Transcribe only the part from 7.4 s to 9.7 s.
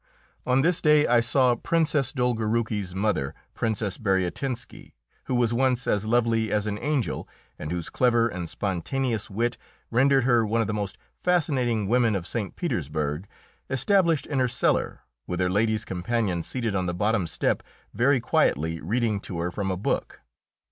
and whose clever and spontaneous wit